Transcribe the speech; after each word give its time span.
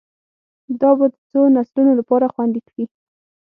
دا 0.81 0.89
به 0.97 1.05
د 1.11 1.15
څو 1.29 1.41
نسلونو 1.55 1.91
لپاره 1.99 2.31
خوندي 2.33 2.61
کړي 2.69 2.85